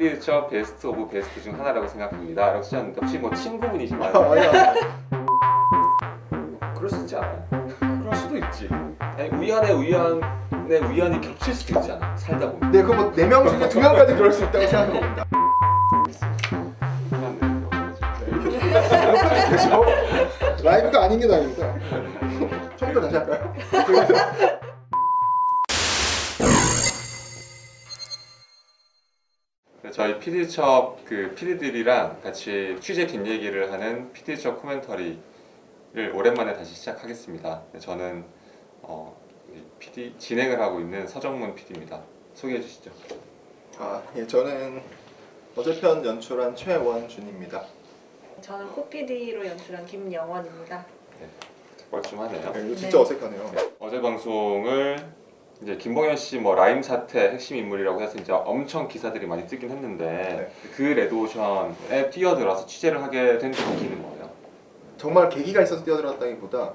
[0.00, 2.52] 피디처 best of best 중 하나라고 생각합니다.
[2.52, 4.12] 라고 쓰셨는데 혹시 뭐 친구분이신가요?
[4.14, 4.74] 아.
[6.74, 7.44] 그럴 수 있지 않아요?
[7.80, 8.68] 그럴 수도 있지.
[9.00, 12.16] 아니 우연의 우연의 우연이 겹칠 수도 있잖아.
[12.16, 12.70] 살다 보면.
[12.70, 15.24] 네, 그뭐 네명 중에 두 명까지 그럴 수 있다고 생각합니다.
[20.62, 21.74] 라이브가 아닌 게 다행이다.
[22.76, 23.54] 처음부터 다시 할까요?
[30.00, 35.20] 저희 피디첩 그 피디들이랑 같이 취재 뒷얘기를 하는 피디첩 코멘터리를
[36.14, 37.62] 오랜만에 다시 시작하겠습니다.
[37.70, 38.24] 네, 저는
[38.80, 39.14] 어,
[39.78, 42.00] PD 진행을 하고 있는 서정문 PD입니다.
[42.32, 42.90] 소개해 주시죠.
[43.76, 44.80] 아, 예, 저는
[45.54, 47.62] 어제편 연출한 최원준입니다.
[48.40, 50.86] 저는 코피디로 연출한 김영원입니다.
[51.90, 52.52] 뻘쭘하네요.
[52.54, 53.02] 네, 이거 진짜 네.
[53.02, 53.52] 어색하네요.
[53.78, 55.12] 어제 방송을
[55.62, 60.50] 이제 김봉현 씨 뭐 라임 사태 핵심 인물이라고 해서 이제 엄청 기사들이 많이 뜨긴 했는데
[60.74, 64.30] 그 레드오션에 뛰어들어서 취재를 하게 된 계기는 뭐예요?
[64.96, 66.72] 정말 계기가 있어서 뛰어들었다기보다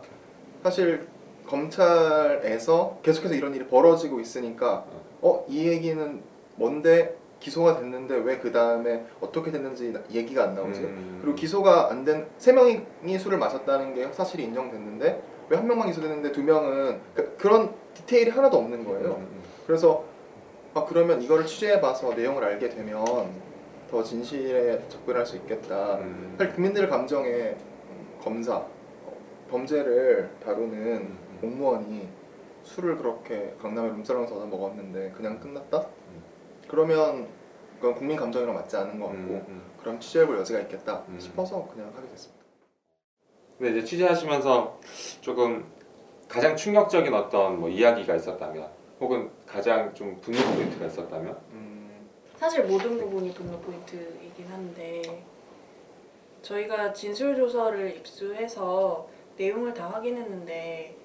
[0.64, 1.08] 사실
[1.48, 4.86] 검찰에서 계속해서 이런 일이 벌어지고 있으니까
[5.22, 6.22] 어 이 얘기는
[6.56, 10.80] 뭔데 기소가 됐는데 왜 그 다음에 어떻게 됐는지 나- 얘기가 안 나오지?
[10.82, 15.88] 음, 그리고 기소가 안 된 세 명이 술을 마셨다는 게 사실이 인정됐는데 왜 한 명만
[15.88, 19.10] 기소됐는데 두 명은 그, 그런 디테일이 하나도 없는 거예요.
[19.10, 19.44] 음, 음.
[19.68, 20.04] 그래서
[20.74, 23.06] 아 그러면 이거를 취재해봐서 내용을 알게 되면
[23.92, 25.98] 더 진실에 접근할 수 있겠다.
[26.00, 26.34] 음.
[26.40, 28.68] 사실 국민들 감정에 음, 검사 어,
[29.52, 31.38] 범죄를 다루는 음.
[31.42, 32.10] 공무원이
[32.64, 35.86] 술을 그렇게 강남에 룸사롱에서 얻어 먹었는데 그냥 끝났다?
[36.76, 36.86] 음.
[36.86, 37.28] 그러면
[37.76, 39.72] 그건 국민 감정이랑 맞지 않은 것 같고 음, 음.
[39.80, 41.20] 그럼 취재해볼 여지가 있겠다 음.
[41.20, 42.44] 싶어서 그냥 하게 됐습니다.
[43.58, 44.80] 근데 이제 취재하시면서
[45.22, 45.66] 조금
[46.28, 52.98] 가장 충격적인 어떤 뭐 이야기가 있었다면 혹은 가장 좀 분노 포인트가 있었다면 음, 사실 모든
[52.98, 55.24] 부분이 분노 포인트이긴 한데
[56.42, 60.96] 저희가 진술 조서를 입수해서 내용을 다 확인했는데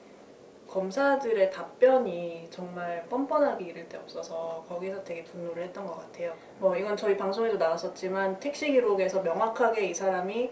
[0.70, 6.32] 검사들의 답변이 정말 뻔뻔하게 이를 데 없어서 거기서 되게 분노를 했던 것 같아요.
[6.58, 10.50] 뭐 이건 저희 방송에도 나왔었지만 택시 기록에서 명확하게 이 사람이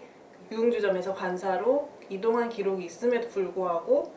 [0.51, 4.11] 유흥주점에서 관사로 이동한 기록이 있음에도 불구하고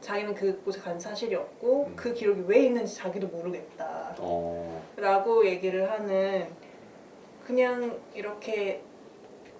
[0.00, 1.96] 자기는 그곳에 간 사실이 없고 음.
[1.96, 4.14] 그 기록이 왜 있는지 자기도 모르겠다.
[4.18, 6.48] 어, 라고 얘기를 하는
[7.46, 8.82] 그냥 이렇게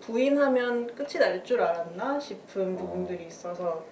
[0.00, 2.77] 부인하면 끝이 날 줄 알았나 싶은 어.
[2.78, 3.84] 부분들이 있어서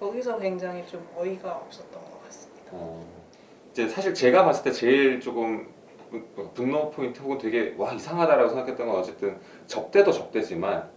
[0.00, 2.62] 거기서 굉장히 좀 어이가 없었던 것 같습니다.
[2.72, 3.04] 어.
[3.70, 5.68] 이제 사실 제가 봤을 때 제일 조금
[6.10, 10.88] 분- 분노 포인트 혹은 되게 와 이상하다라고 생각했던 건 어쨌든 접대도 접대지만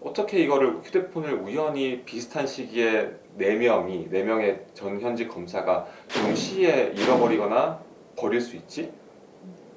[0.00, 7.80] 어떻게 이거를 휴대폰을 우연히 비슷한 시기에 네 명이 네 명의 전 현직 검사가 동시에 잃어버리거나
[8.16, 8.92] 버릴 수 있지?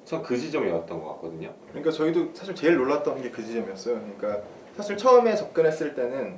[0.04, 1.52] 전 그 지점이었던 것 같거든요.
[1.68, 4.00] 그러니까 저희도 사실 제일 놀랐던 게 그 지점이었어요.
[4.18, 4.42] 그러니까
[4.76, 6.36] 사실 처음에 접근했을 때는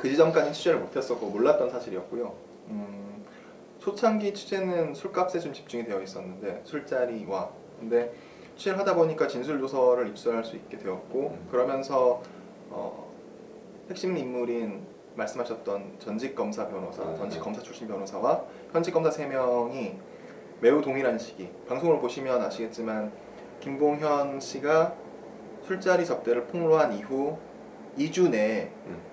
[0.00, 2.34] 그 지점까지 취재를 못했었고 몰랐던 사실이었고요.
[2.68, 3.22] 음,
[3.80, 8.10] 초창기 취재는 술값에 좀 집중이 되어 있었는데 술자리와 근데
[8.56, 11.48] 취재를 하다 보니까 진술 조서를 입수할 수 있게 되었고 음.
[11.50, 12.22] 그러면서
[12.70, 13.12] 어,
[13.90, 17.16] 핵심 인물인 말씀하셨던 전직 검사 변호사, 음.
[17.18, 19.98] 전직 검사 출신 변호사와 현직 검사 세 명이
[20.60, 23.12] 매우 동일한 시기 방송을 보시면 아시겠지만
[23.60, 24.94] 김봉현 씨가
[25.66, 27.36] 술자리 접대를 폭로한 이후
[27.98, 29.09] 2주 내에 음.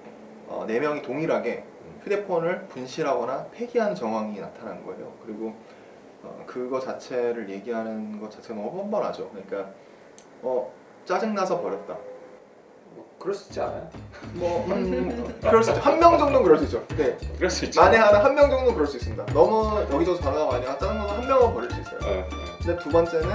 [0.47, 1.99] 어, 4명이 동일하게 음.
[2.03, 5.11] 휴대폰을 분실하거나 폐기한 정황이 나타난 거예요.
[5.25, 5.53] 그리고
[6.23, 9.29] 어, 그거 자체를 얘기하는 것 자체가 너무 뻔뻔하죠.
[9.29, 9.71] 그러니까
[10.41, 10.71] 어,
[11.05, 11.95] 짜증나서 버렸다.
[12.95, 13.89] 뭐 그럴 수 있지 않아요?
[14.33, 15.81] 뭐 음, 그럴 수 있죠.
[15.81, 16.85] 한 명 정도는 그럴 수 있죠.
[16.95, 17.17] 네.
[17.37, 17.79] 그럴 수 있지.
[17.79, 19.25] 만에 하나 한 명 정도는 그럴 수 있습니다.
[19.27, 21.99] 너무 여기저기 전화가 많이 와 짜증나서 한 명은 버릴 수 있어요.
[22.03, 22.29] 어, 어.
[22.63, 23.29] 근데 두 번째는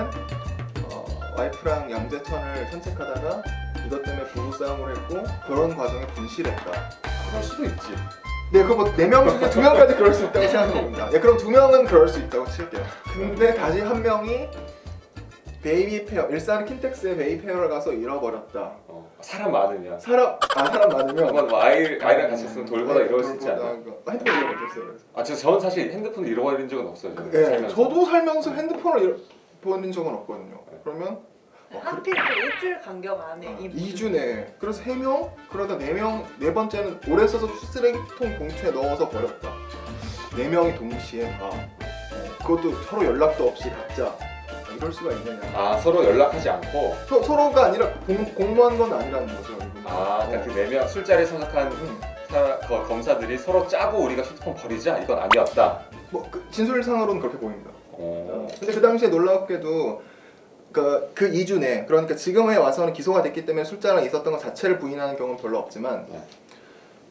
[0.91, 1.05] 어,
[1.39, 3.43] 와이프랑 양재천을 산책하다가
[3.87, 6.71] 이것 때문에 부부 싸움을 했고 그런 과정에 분실했다.
[7.31, 7.89] 그럴 수도 있지.
[8.53, 11.11] 네, 그거 뭐네명 중에 두 명까지 그럴 수 있다고 생각합니다.
[11.11, 12.83] 네, 그럼 두 명은 그럴 수 있다고 칠게요.
[13.15, 14.49] 근데 다시 한 명이
[15.63, 18.61] baby fair 일산 킨텍스의 baby fair를 가서 잃어버렸다.
[18.89, 23.07] 어, 사람 많으면 사람 아 사람 많으면 한번 뭐 아이 아이랑 같이 있으면 돌보다 네,
[23.07, 23.47] 이럴 수 있지?
[23.47, 23.63] 이거.
[24.11, 24.85] 핸드폰 잃어버렸어요.
[24.87, 25.05] 그래서.
[25.15, 27.15] 아, 저 저는 사실 핸드폰을 잃어버린 적은 없어요.
[27.31, 27.77] 네, 살면서.
[27.77, 29.19] 저도 살면서 핸드폰을
[29.63, 30.61] 잃어버린 적은 없거든요.
[30.83, 31.23] 그러면 어,
[31.81, 37.01] 하필 또 일주일 간격 안에 이 모든 2주 내에 그래서 3명 그러다 4명 네 번째는
[37.09, 39.53] 오래 써서 쓰레기통 봉투에 넣어서 버렸다
[40.33, 41.69] 4명이 동시에 다 어,
[42.39, 47.67] 그것도 서로 연락도 없이 각자 아, 이럴 수가 있느냐 아 서로 연락하지 않고 서, 서로가
[47.67, 49.59] 아니라 공, 공모한 건 아니라는 거죠.
[49.85, 50.27] 아 어.
[50.27, 52.01] 그러니까 그 네명 술자리 참석한 음.
[52.29, 55.83] 사, 그 검사들이 서로 짜고 우리가 휴대폰 버리자 이건 아니었다.
[56.11, 58.47] 뭐 그, 진술상으로는 그렇게 보입니다 어.
[58.59, 60.03] 근데 그 당시에 놀랍게도
[60.73, 65.17] 그, 그 2주 내 그러니까 지금에 와서는 기소가 됐기 때문에 술자랑 있었던 것 자체를 부인하는
[65.17, 66.23] 경우는 별로 없지만 네.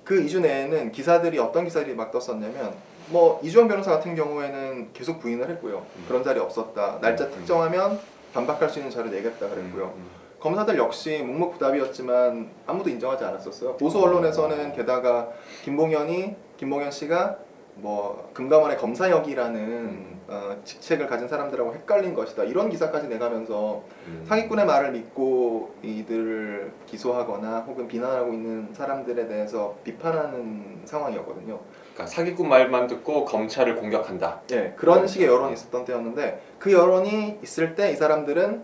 [0.04, 2.74] 그 2주 내에는 기사들이 어떤 기사들이 막 떴었냐면
[3.10, 5.86] 뭐 이주원 변호사 같은 경우에는 계속 부인을 했고요.
[5.96, 6.06] 음.
[6.08, 7.00] 그런 자리 없었다.
[7.02, 7.32] 날짜 음.
[7.32, 8.00] 특정하면
[8.34, 9.94] 반박할 수 있는 자료 내겠다 그랬고요.
[9.96, 10.10] 음,
[10.40, 13.78] 검사들 역시 묵묵부답이었지만 아무도 인정하지 않았었어요.
[13.78, 15.30] 보수 언론에서는 게다가
[15.64, 17.38] 김봉현이 김봉현 씨가
[17.76, 24.24] 뭐 금감원의 검사역이라는 어, 직책을 가진 사람들하고 헷갈린 것이다 이런 기사까지 내가면서 음.
[24.28, 31.60] 사기꾼의 말을 믿고 이들을 기소하거나 혹은 비난하고 있는 사람들에 대해서 비판하는 상황이었거든요.
[31.94, 34.42] 그러니까 사기꾼 말만 듣고 검찰을 공격한다.
[34.52, 35.08] 예, 그런 네.
[35.08, 38.64] 식의 여론이 있었던 때였는데 그 여론이 있을 때 이 사람들은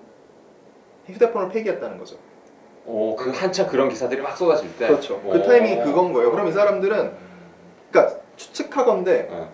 [1.08, 2.18] 휴대폰을 폐기했다는 거죠.
[2.86, 4.88] 오, 그 한참 그런 기사들이 막 쏟아질 때.
[4.88, 5.22] 그렇죠.
[5.26, 5.32] 오.
[5.32, 6.32] 그 타이밍이 그건 거예요.
[6.32, 7.12] 그럼 이 사람들은
[7.92, 9.48] 그러니까 추측하건데 네.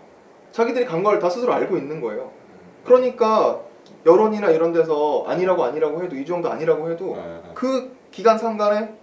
[0.51, 2.31] 자기들이 간 걸 다 스스로 알고 있는 거예요.
[2.85, 3.62] 그러니까
[4.06, 7.51] 여론이나 이런 데서 아니라고 아니라고 해도 이 정도 아니라고 해도 네, 네.
[7.56, 8.94] 그 기간 상간에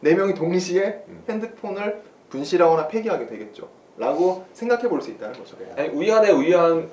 [0.00, 1.24] 네 명이 동시에 음.
[1.28, 3.68] 핸드폰을 분실하거나 폐기하게 되겠죠.
[3.96, 5.56] 라고 생각해 볼 수 있다는 거죠.
[5.76, 6.88] 아니 우연의 우연의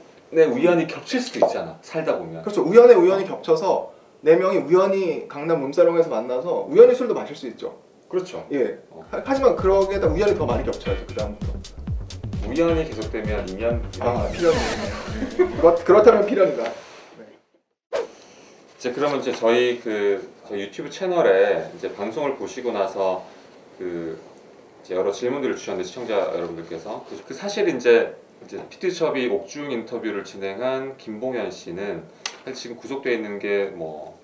[0.51, 1.77] 우연이 겹칠 수도 있잖아.
[1.81, 2.42] 살다 보면.
[2.42, 2.63] 그렇죠.
[2.63, 7.77] 우연의 우연이 겹쳐서 네 명이 우연히 강남 룸사롱에서 만나서 우연히 술도 마실 수 있죠.
[8.09, 8.45] 그렇죠.
[8.53, 8.80] 예.
[8.92, 9.06] 어.
[9.12, 11.06] 하- 하지만 그러게다 우연이 더 많이 겹쳐야죠.
[11.07, 11.53] 그 다음부터.
[12.47, 13.92] 우연이 계속되면 인연.
[14.00, 14.56] 아 필연이.
[15.57, 16.71] 그렇, 그렇다면 필연이다.
[18.77, 23.25] 이제 그러면 이제 저희 그 저희 유튜브 채널에 이제 방송을 보시고 나서
[23.80, 24.19] 그
[24.83, 30.97] 이제 여러 질문들을 주셨는데 시청자 여러분들께서 그, 그 사실 이제 이제 피트숍이 옥중 인터뷰를 진행한
[30.97, 32.03] 김봉현 씨는
[32.53, 34.19] 지금 구속되어 있는 게 뭐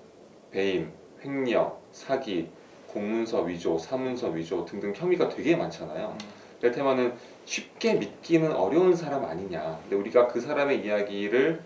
[0.52, 0.92] 배임,
[1.24, 2.48] 횡령, 사기,
[2.88, 6.16] 공문서 위조, 사문서 위조 등등 혐의가 되게 많잖아요.
[6.60, 7.14] 이를테면은
[7.44, 9.80] 쉽게 믿기는 어려운 사람 아니냐.
[9.82, 11.62] 근데 우리가 그 사람의 이야기를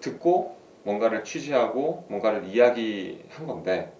[0.00, 3.92] 듣고 뭔가를 취재하고 뭔가를 이야기한 건데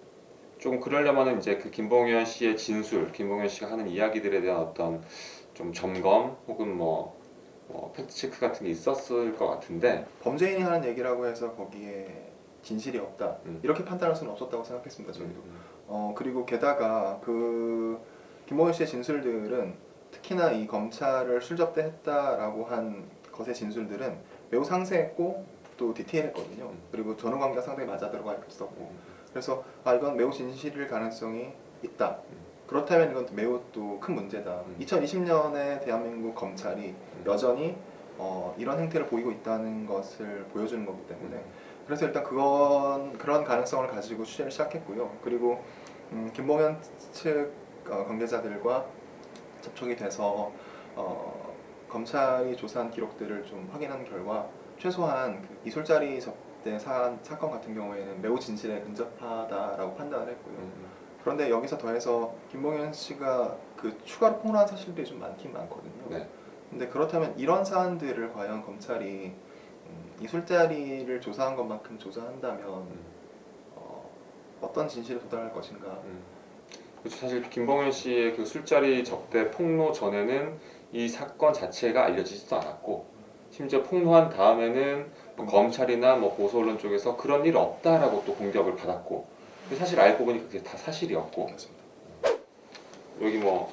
[0.59, 5.03] 조금 그러려면은 이제 그 김봉현 씨의 진술, 김봉현 씨가 하는 이야기들에 대한 어떤
[5.55, 7.19] 좀 점검 혹은 뭐,
[7.69, 12.31] 뭐 팩트 체크 같은 게 있었을 것 같은데 범죄인이 하는 얘기라고 해서 거기에
[12.63, 13.39] 진실이 없다.
[13.47, 13.61] 음.
[13.63, 15.13] 이렇게 판단할 수는 없었다고 생각했습니다.
[15.15, 15.41] 저희도.
[15.41, 17.99] 음, 어 그리고 게다가 그
[18.47, 19.90] 김봉현 씨의 진술들은
[20.23, 24.19] 특히나 이 검찰을 술접대했다라고 한 것의 진술들은
[24.51, 25.45] 매우 상세했고
[25.77, 26.65] 또 디테일했거든요.
[26.65, 26.79] 음.
[26.93, 28.99] 그리고 전후 관계가 상당히 맞아 들어가 있었고 음,
[29.31, 31.53] 그래서 아 이건 매우 진실일 가능성이
[31.83, 32.19] 있다.
[32.31, 32.37] 음.
[32.67, 34.51] 그렇다면 이건 매우 또 큰 문제다.
[34.67, 34.77] 음.
[34.81, 36.95] 2020년에 대한민국 검찰이
[37.27, 37.77] 여전히
[38.19, 41.45] 어, 이런 행태를 보이고 있다는 것을 보여주는 거기 때문에 음.
[41.87, 45.11] 그래서 일단 그건 그런 가능성을 가지고 취재를 시작했고요.
[45.25, 45.65] 그리고
[46.13, 46.79] 음, 김봉현
[47.13, 47.53] 측
[47.89, 48.85] 어, 관계자들과
[49.61, 50.53] 접촉이 돼서
[50.97, 51.55] 어,
[51.89, 54.49] 검찰이 조사한 기록들을 좀 확인한 결과
[54.79, 60.55] 최소한 그 이술자리 접대 사, 사건 같은 경우에는 매우 진실에 근접하다라고 판단을 했고요.
[60.57, 60.87] 음,
[61.23, 66.09] 그런데 여기서 더해서 김봉현 씨가 그 추가로 폭로한 사실들이 좀 많긴 많거든요.
[66.09, 66.29] 네.
[66.71, 69.35] 근데 그렇다면 이런 사안들을 과연 검찰이
[69.87, 73.05] 음, 이 술자리를 조사한 것만큼 조사한다면 음.
[73.75, 74.09] 어,
[74.61, 75.89] 어떤 진실에 도달할 것인가?
[76.05, 76.23] 음.
[77.03, 77.17] 그렇죠.
[77.17, 80.59] 사실 김봉현 씨의 그 술자리 접대 폭로 전에는
[80.93, 83.07] 이 사건 자체가 알려지지도 않았고
[83.51, 85.07] 심지어 폭로한 다음에는
[85.37, 89.27] 뭐 검찰이나 뭐 보수 언론 쪽에서 그런 일 없다라고 또 공격을 받았고
[89.77, 91.81] 사실 알고 보니까 그게 다 사실이었고 맞습니다.
[93.23, 93.73] 여기 뭐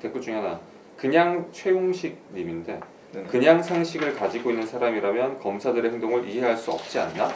[0.00, 0.60] 댓글 중에 하나
[0.96, 2.80] 그냥 최웅식 님인데
[3.12, 3.22] 네.
[3.24, 7.32] 그냥 상식을 가지고 있는 사람이라면 검사들의 행동을 이해할 수 없지 않나?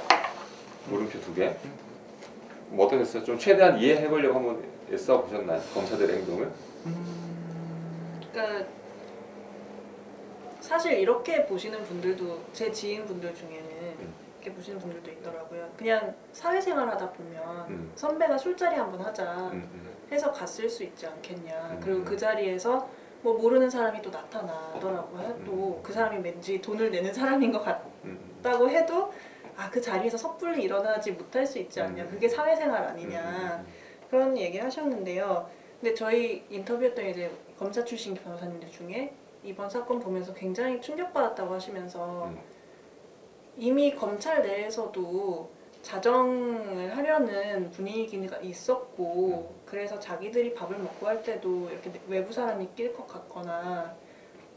[0.88, 1.54] 물음표 두 개.
[2.68, 3.24] 뭐 어떠셨어요?
[3.24, 5.60] 좀 최대한 이해해 보려고 한번 애 써 보셨나요?
[5.74, 6.50] 검사들의 행동을?
[8.32, 8.66] 그러니까
[10.60, 13.64] 사실 이렇게 보시는 분들도 제 지인 분들 중에는
[14.00, 14.14] 음.
[14.40, 15.68] 이렇게 보시는 분들도 있더라고요.
[15.76, 17.92] 그냥 사회생활 하다 보면 음.
[17.94, 19.92] 선배가 술자리 한번 하자 음, 음.
[20.10, 21.70] 해서 갔을 수 있지 않겠냐.
[21.72, 21.80] 음.
[21.82, 22.88] 그리고 그 자리에서
[23.22, 25.20] 뭐 모르는 사람이 또 나타나더라고 음.
[25.20, 27.64] 해도 그 사람이 왠지 돈을 내는 사람인 것
[28.04, 28.40] 음.
[28.42, 29.12] 같다고 해도
[29.56, 32.04] 아 그 자리에서 섣불리 일어나지 못할 수 있지 않냐.
[32.04, 32.08] 음.
[32.10, 33.64] 그게 사회생활 아니냐.
[34.12, 35.48] 그런 얘기 하셨는데요.
[35.80, 42.38] 근데 저희 인터뷰했던 이제 검사 출신 변호사님들 중에 이번 사건 보면서 굉장히 충격받았다고 하시면서 음.
[43.56, 45.50] 이미 검찰 내에서도
[45.80, 53.06] 자정을 하려는 분위기가 있었고 그래서 자기들이 밥을 먹고 할 때도 이렇게 외부 사람이 낄 것
[53.06, 53.96] 같거나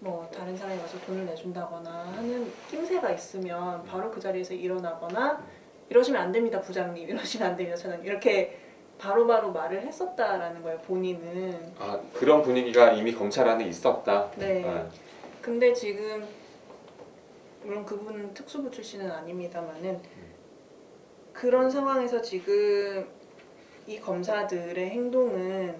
[0.02, 5.42] 뭐 다른 사람이 와서 돈을 내준다거나 하는 낌새가 있으면 바로 그 자리에서 일어나거나
[5.90, 8.65] 이러시면 안 됩니다 부장님 이러시면 안 됩니다 차장님 이렇게
[8.98, 14.32] 바로바로 말을 했었다라는 거예요 본인은 아 그런 분위기가 이미 검찰 안에 있었다.
[14.38, 14.86] 네 네.
[15.42, 16.26] 근데 지금
[17.64, 20.02] 물론 그분은 특수부 출신은 아닙니다만은
[21.34, 23.08] 그런 상황에서 지금
[23.88, 25.76] 이 검사들의 행동은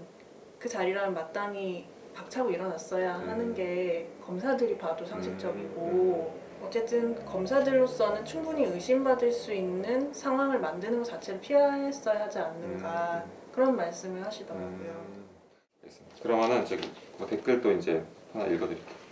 [0.60, 3.30] 그 자리라면 마땅히 박차고 일어났어야 음.
[3.30, 11.40] 하는 게 검사들이 봐도 상식적이고 어쨌든 검사들로서는 충분히 의심받을 수 있는 상황을 만드는 것 자체를
[11.42, 14.66] 피했어야 하지 않는가 그런 말씀을 하시더라고요.
[14.66, 15.26] 음,
[15.84, 16.16] 알겠습니다.
[16.22, 19.06] 그러면은 저기 뭐 댓글도 이제 하나 읽어드릴게요.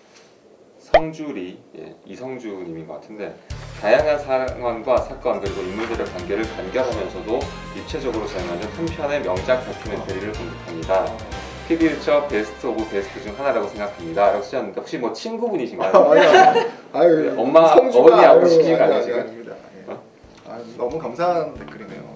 [0.80, 3.36] 성주리 예, 이성주님인 것 같은데
[3.80, 7.40] 다양한 상황과 사건 그리고 인물들의 관계를 간결하면서도
[7.78, 11.33] 입체적으로 사용하는 한 편의 명작 다큐멘터리를 공급합니다.
[11.68, 14.32] 피디유처 best of best 중 하나라고 생각합니다.
[14.32, 15.92] 라고 쓰셨는데 혹시 뭐 친구분이신가요?
[15.94, 16.66] 아니요.
[16.92, 19.20] 아유, 네, 엄마, 성주가- 어머니, 아버지 시키신 거 아니, 아니에요, 아니, 지금?
[19.22, 19.56] 아닙니다.
[19.88, 19.92] 예.
[19.92, 20.04] 어?
[20.50, 22.14] 아, 너무 감사한 댓글이네요.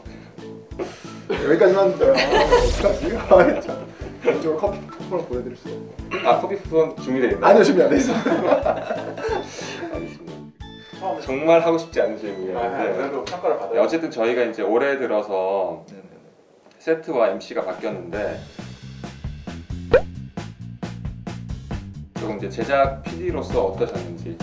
[1.45, 2.13] 여기까지만 해요.
[2.13, 3.17] 어떡하지?
[3.57, 3.87] 아, 참.
[4.23, 6.27] 개인적으로 커피 쿠폰을 보내드릴 수 없고.
[6.27, 7.45] 아 커피 쿠폰 준비되어 있나요?
[7.51, 8.17] 아니요, 준비 안 돼 있어요.
[9.93, 10.37] 알겠습니다.
[11.21, 16.07] 정말 하고 싶지 않은 질문이었는데 평가를 네, 어쨌든 저희가 이제 올해 들어서 네네네.
[16.79, 18.39] 세트와 MC가 바뀌었는데
[22.37, 24.37] 이제 제작 PD로서 어떠셨는지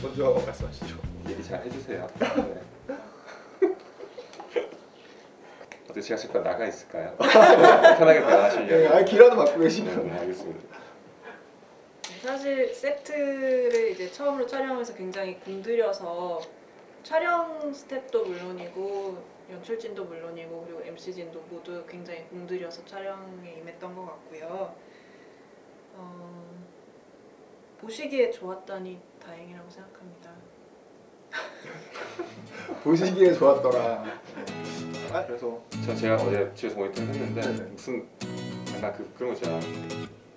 [0.00, 0.96] 먼저 말씀하시죠.
[1.28, 2.06] 얘기 잘 해주세요.
[2.18, 2.62] 네.
[5.84, 7.16] 어떻게 제가 잠깐 나가 있을까요?
[7.18, 8.94] 편하게 네, 대화하시려고.
[8.94, 10.06] 아, 기라도 맡고 네, 계시면.
[10.06, 10.60] 네, 알겠습니다.
[12.22, 16.40] 사실 세트를 이제 처음으로 촬영해서 굉장히 공들여서
[17.02, 19.18] 촬영 스텝도 물론이고
[19.50, 24.74] 연출진도 물론이고 그리고 MC진도 모두 굉장히 공들여서 촬영에 임했던 것 같고요.
[25.94, 26.54] 어,
[27.80, 30.30] 보시기에 좋았다니 다행이라고 생각합니다.
[32.82, 34.04] 보시기에 좋았더라.
[35.12, 37.70] 아, 그래서 저 제가 어제 집에서 모니터를 했는데 네네.
[37.70, 38.08] 무슨
[38.74, 39.60] 약간 그 그런 거 있잖아.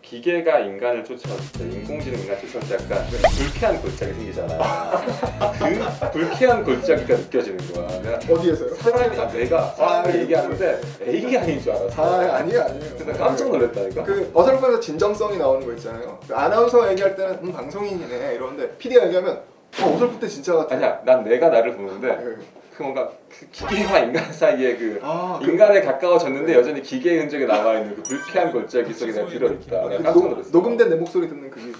[0.10, 3.06] 기계가 인간을 쫓아왔을 때 인공지능 인간 쫓아왔을 때 약간
[3.38, 5.04] 불쾌한 골짜기 생기잖아.
[5.60, 8.02] 그 불쾌한 골짜기가 느껴지는 거야.
[8.02, 8.76] 내가 어디에서요?
[8.76, 12.02] 사람이 아, 내가 사람이 아, 얘기하는데 A가 아닌 줄 알았어.
[12.02, 12.96] 아, 아니에요, 아니에요.
[12.98, 14.04] 그래서 깜짝 놀랐다니까.
[14.04, 16.18] 그 어설프면서 진정성이 나오는 거 있잖아요.
[16.26, 19.42] 그 아나운서 얘기할 때는 음, 방송인이네 이러는데 PD가 얘기하면
[19.82, 20.76] 어, 어설플 때 진짜 같아.
[20.76, 22.36] 아니야, 난 내가 나를 보는데 네.
[22.78, 26.60] 그 뭔가 그 기계와 인간 사이에 그 아, 그, 인간에 가까워졌는데 네.
[26.60, 29.82] 여전히 기계의 흔적이 남아 있는 그 불쾌한 골짜기 속에 내가 들어 있다.
[29.82, 30.50] 그 내가 깜짝 녹- 놀랐어.
[30.52, 31.74] 녹음된 내 목소리 듣는 그게.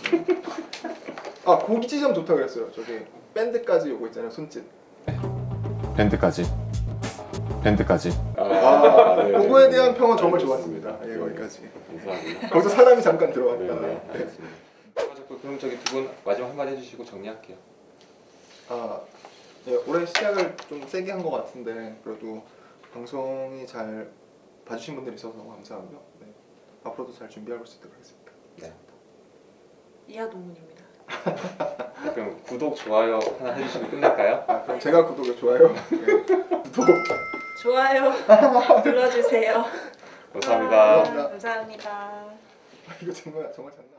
[1.46, 2.72] 아 고기 지점 좋다 그랬어요.
[2.72, 2.98] 저기
[3.36, 4.32] 밴드까지 요거 있잖아요.
[4.32, 4.64] 손짓.
[5.96, 6.46] 밴드까지
[7.64, 9.76] 밴드까지 아, 네, 네, 그거에 네.
[9.76, 10.40] 대한 평은 정말.
[10.40, 10.98] 좋았습니다.
[11.08, 11.70] 예, 거기까지.
[11.90, 12.50] 감사합니다.
[12.50, 13.64] 거기서 사람이 잠깐 들어왔다.
[13.64, 14.56] 네, 네, 알겠습니다.
[15.16, 17.56] 자꾸 그럼 저기 두 분 마지막 한마디 해주시고 정리할게요.
[18.70, 19.00] 아,
[19.68, 22.44] 예, 올해 시작을 좀 세게 한 것 같은데 그래도
[22.94, 24.10] 방송이 잘
[24.66, 26.02] 봐주신 분들이 있어서 너무 감사하고요.
[26.22, 26.28] 네.
[26.84, 28.32] 앞으로도 잘 준비할 수 있도록 하겠습니다.
[30.10, 30.86] 이하 동문입니다.
[32.06, 34.46] 네, 그럼 구독 좋아요 하나 해주시면 끝날까요?
[34.48, 35.68] 아, 그럼 제가 구독을 좋아요.
[35.90, 36.06] 네.
[36.72, 36.88] 구독.
[37.62, 38.12] 좋아요
[38.86, 39.66] 눌러주세요.
[40.32, 41.00] 감사합니다.
[41.02, 42.26] 아, 감사합니다.
[43.02, 43.97] 이거 정말 정말 장난.